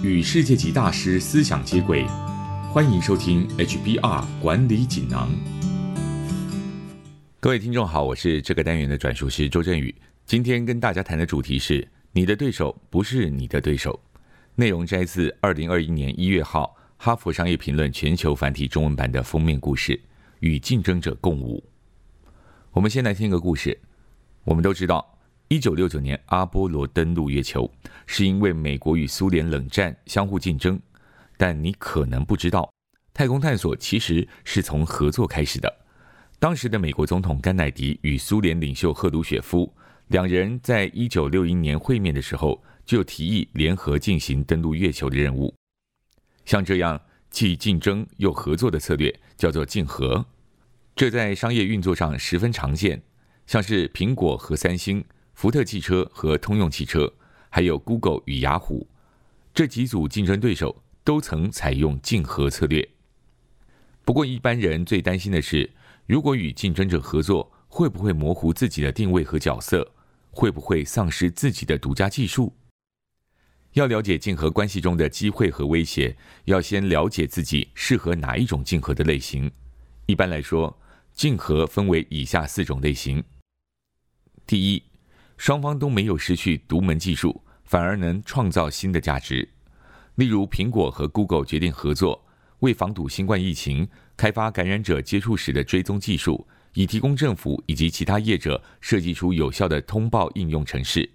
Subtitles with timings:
[0.00, 2.06] 与世界级大师思想接轨，
[2.72, 5.28] 欢迎收听 HBR 管理锦囊。
[7.40, 9.92] 各位听众好，我是这个单元的转述师周振宇。
[10.24, 14.00] 今天跟大家谈的主题是：你的对手不是你的对手。
[14.54, 20.00] 内容摘自二零二一年一月号《哈佛商业评论》全球繁体中文版的封面故事：
[20.38, 21.64] 与竞争者共舞。
[22.70, 23.76] 我们先来听一个故事。
[24.44, 25.17] 我们都知道。
[25.50, 27.70] 一九六九年，阿波罗登陆月球，
[28.06, 30.78] 是因为美国与苏联冷战相互竞争。
[31.38, 32.70] 但你可能不知道，
[33.14, 35.74] 太空探索其实是从合作开始的。
[36.38, 39.72] 当时的美国总统甘乃迪与苏联领袖赫鲁雪夫
[40.08, 45.54] 两人在一九六一年会面的时候，就提议联合进行登陆月球的任务。
[46.44, 50.26] 像这样既竞争又合作的策略，叫做竞合。
[50.94, 53.00] 这在商业运作上十分常见，
[53.46, 55.02] 像是苹果和三星。
[55.38, 57.14] 福特汽车和通用汽车，
[57.48, 58.88] 还有 Google 与雅虎
[59.54, 62.88] 这几组竞争对手都曾采用竞合策略。
[64.04, 65.70] 不过，一般人最担心的是，
[66.06, 69.88] 如果与竞争者合作，会不会模糊自己的定位和角色？
[70.32, 72.52] 会不会丧失自己的独家技术？
[73.74, 79.48] 要了解竞合关系中的机会和威胁，要先了解自己适合哪一种竞合的类型。
[80.06, 80.76] 一般来说，
[81.12, 83.22] 竞合分为以下四种类型：
[84.44, 84.82] 第一。
[85.38, 89.48] 双方都没有失去独门技术，反而能创造新的价值。
[90.16, 92.26] 例如，苹果和 Google 决定合作，
[92.58, 96.44] 为防堵新冠疫情，开发感染者接触时的追踪技术，
[96.74, 101.08] 以提供政府以及其他业者设计出有效的通报应用程式。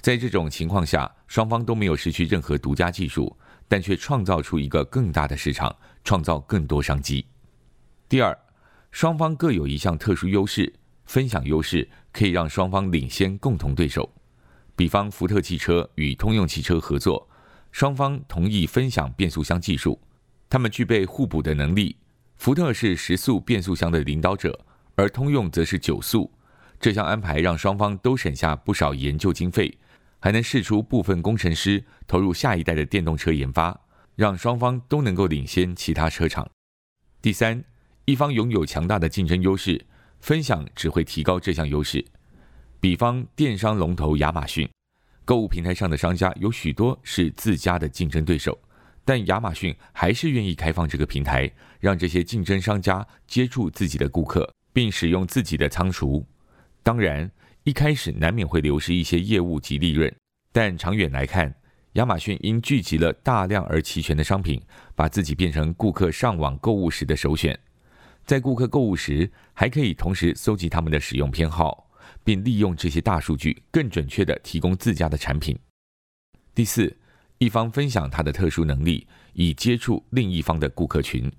[0.00, 3.36] 在这种情况下，双方都没有失去任何独家技术，
[3.68, 7.24] 但却创造出一个更大的市场，创造更多商机。
[8.08, 8.36] 第二，
[8.90, 10.74] 双方各有一项特殊优势。
[11.06, 14.12] 分享优势可以让双方领先共同对手。
[14.74, 17.26] 比方，福特汽车与通用汽车合作，
[17.72, 19.98] 双方同意分享变速箱技术，
[20.50, 21.96] 他们具备互补的能力。
[22.36, 26.30] 福特是十速变速箱的领导者，而通用则是九速。
[26.78, 29.78] 这项安排让双方都省下不少研究经费，
[30.18, 33.80] 还能试出部分工程师投入下一代的电动车研发，
[34.14, 36.46] 让双方都能够领先其他车厂。
[37.22, 37.64] 第三，
[38.04, 39.86] 一方拥有强大的竞争优势。
[40.26, 42.04] 分享只会提高这项优势。
[42.80, 44.68] 比方，电商龙头亚马逊，
[45.24, 48.58] 购物平台上的商家有许多是自家的竞争对手，
[49.04, 51.48] 但亚马逊还是愿意开放这个平台，
[51.78, 56.26] 让这些竞争商家接触自己的顾客，并使用自己的仓储。
[56.82, 57.30] 当然，
[57.62, 60.12] 一开始难免会流失一些业务及利润，
[60.50, 61.54] 但长远来看，
[61.92, 64.60] 亚马逊因聚集了大量而齐全的商品，
[64.96, 67.56] 把自己变成顾客上网购物时的首选。
[68.26, 71.88] 在顾客购物时，还可以同时搜集他们的使用偏好，
[72.24, 75.56] 并利用这些大数据，更准确地提供自家的产品。
[76.52, 76.96] 第四，
[77.38, 81.30] 一方分享他的特殊能力，以接触另一方的顾客群。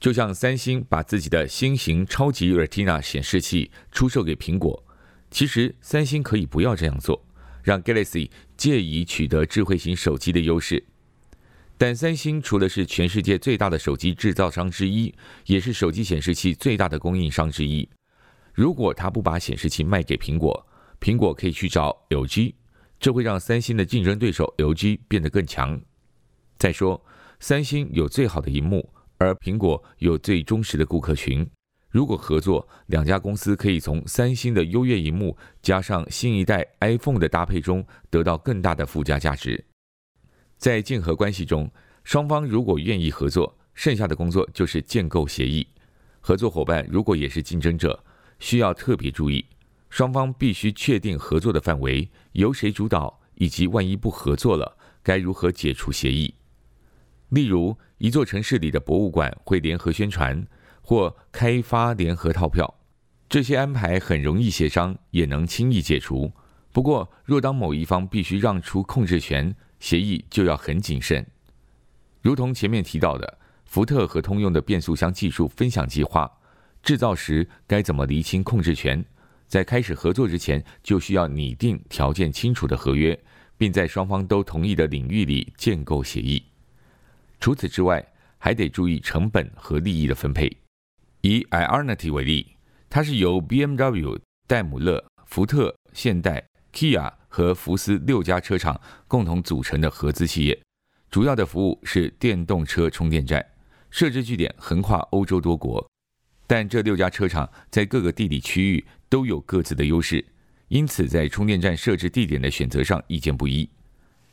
[0.00, 4.82] 就像三星把自己的新型超级 Retina 显示器出售给苹果，
[5.30, 7.22] 其实三星可以不要这样做，
[7.62, 10.84] 让 Galaxy 借以取得智慧型手机的优势。
[11.76, 15.12] 但三星除了是全世界最大的手机制造商之一，
[15.46, 17.88] 也是手机显示器最大的供应商之一。
[18.52, 20.66] 如果他不把显示器卖给苹果，
[21.00, 22.54] 苹果可以去找 LG，
[23.00, 25.80] 这会让三星的竞争对手 LG 变得更强。
[26.56, 27.04] 再说，
[27.40, 31.44] 三星有最好的荧幕，而苹果有最忠实的顾客群。
[31.90, 39.64] 如果合作，两家公司可以从三星的优越荧幕加上新一代 iPhone 的搭配中得到更大的附加价值。
[40.64, 41.70] 在竞合关系中，
[42.04, 45.66] 双方如果愿意合作，剩下的工作就是建构协议。
[46.22, 48.02] 合作伙伴如果也是竞争者，
[48.38, 49.44] 需要特别注意，
[49.90, 56.32] 双方必须确定合作的范围由谁主导，以及万一不合作了，该如何解除协议。
[57.28, 60.46] 例如，一座城市里的博物馆会联合宣传
[60.80, 62.74] 或开发联合套票，
[63.28, 66.32] 这些安排很容易协商，也能轻易解除。
[66.72, 69.54] 不过，若当某一方必须让出控制权，
[69.84, 71.22] 协议就要很谨慎，
[72.22, 76.26] 如同前面提到的，福特和通用的变速箱技术分享计划，
[76.82, 79.04] 制造时该怎么厘清控制权？
[79.46, 83.14] 在开始合作之前，就需要拟定条件清楚的合约，
[83.58, 86.42] 并在双方都同意的领域里建构协议。
[87.38, 88.02] 除此之外，
[88.38, 90.50] 还得注意成本和利益的分配。
[91.20, 92.56] 以 Ionity 为例，
[92.88, 96.42] 它是由 BMW、戴姆勒、福特、现代、
[96.72, 97.12] Kia。
[97.34, 100.56] 和福斯六家车厂共同组成的合资企业，
[101.10, 103.44] 主要的服务是电动车充电站，
[103.90, 105.84] 设置据点横跨欧洲多国。
[106.46, 110.24] 但这六家车厂在各个地理区域都有各自的优势，
[110.68, 113.68] 因此在充电站设置地点的选择上意见不一。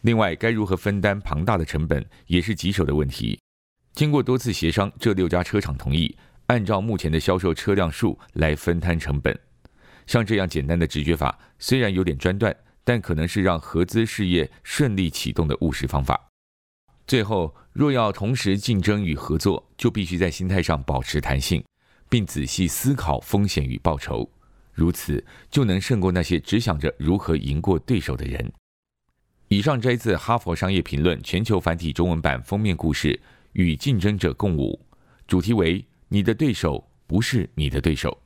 [0.00, 3.38] 另外，该如何分担庞大的成本，也是棘手的问题。
[3.92, 6.16] 经过多次协商，这六家车厂同意
[6.46, 9.38] 按照目前的销售车辆数来分摊成本。
[10.06, 16.28] 像这样简单的直觉法，虽然有点专断，但可能是让合资事业顺利启动的务实方法。
[17.04, 21.64] 最后，若要同时竞争与合作，就必须在心态上保持弹性，
[22.08, 24.30] 并仔细思考风险与报酬。
[24.72, 28.52] 如此，就能胜过那些只想着如何赢过对手的人。
[29.48, 33.18] 以上摘自《哈佛商业评论》全球繁体中文版封面故事：
[33.54, 34.80] 与竞争者共舞，
[35.26, 38.16] 主题为“你的对手不是你的对手”。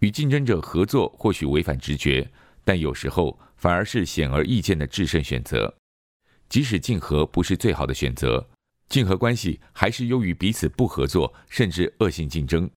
[0.00, 2.30] 与竞争者合作或许违反直觉，
[2.64, 5.74] 但有时候反而是显而易见的制胜选择。
[6.48, 8.48] 即使竞合不是最好的选择，
[8.88, 12.70] 竞合关系还是优于彼此不合作甚至恶性竞争。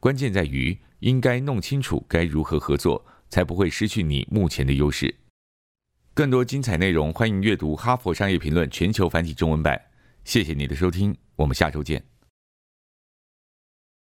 [0.00, 5.14] 关键在于应该弄清楚该如何合作，才不会失去你目前的优势。
[6.14, 9.80] 更多精彩内容，欢迎阅读《哈佛商业评论》全球繁体中文版。
[10.24, 12.11] 谢谢你的收听，我们下周见。